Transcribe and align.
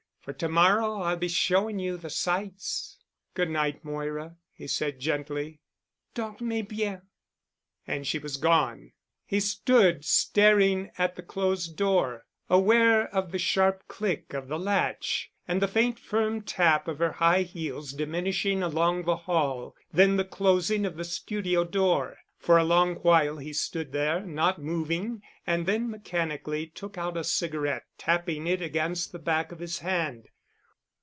For 0.21 0.33
to 0.33 0.47
morrow 0.49 0.99
I'll 1.01 1.17
be 1.17 1.27
showing 1.27 1.79
you 1.79 1.97
the 1.97 2.11
sights." 2.11 2.99
"Good 3.33 3.49
night, 3.49 3.83
Moira," 3.83 4.35
he 4.53 4.67
said 4.67 4.99
gently. 4.99 5.61
"Dormez 6.13 6.67
bien." 6.67 7.01
And 7.87 8.05
she 8.05 8.19
was 8.19 8.37
gone. 8.37 8.91
He 9.25 9.39
stood 9.39 10.05
staring 10.05 10.91
at 10.95 11.15
the 11.15 11.23
closed 11.23 11.75
door, 11.75 12.27
aware 12.51 13.07
of 13.07 13.31
the 13.31 13.39
sharp 13.39 13.87
click 13.87 14.35
of 14.35 14.47
the 14.47 14.59
latch 14.59 15.31
and 15.47 15.59
the 15.59 15.67
faint 15.67 15.97
firm 15.97 16.43
tap 16.43 16.87
of 16.87 16.99
her 16.99 17.13
high 17.13 17.41
heels 17.41 17.91
diminishing 17.91 18.61
along 18.61 19.05
the 19.05 19.15
hall—then 19.25 20.17
the 20.17 20.23
closing 20.23 20.85
of 20.85 20.97
the 20.97 21.03
studio 21.03 21.63
door. 21.63 22.19
For 22.37 22.57
a 22.57 22.63
long 22.63 22.95
while 22.95 23.37
he 23.37 23.53
stood 23.53 23.91
there, 23.91 24.19
not 24.21 24.57
moving, 24.59 25.21
and 25.45 25.67
then 25.67 25.91
mechanically 25.91 26.65
took 26.65 26.97
out 26.97 27.15
a 27.15 27.23
cigarette, 27.23 27.83
tapping 27.99 28.47
it 28.47 28.63
against 28.63 29.11
the 29.11 29.19
back 29.19 29.51
of 29.51 29.59
his 29.59 29.79
hand. 29.79 30.27